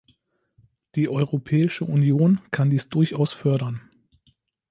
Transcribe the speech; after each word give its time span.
Die 0.95 1.09
Europäische 1.09 1.85
Union 1.85 2.41
kann 2.49 2.71
dies 2.71 2.89
durchaus 2.89 3.33
fördern. 3.33 3.81